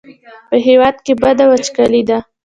په 0.49 0.55
هېواد 0.67 0.95
کې 1.05 1.13
بده 1.21 1.43
وچکالي 1.49 2.01
ده. 2.09 2.17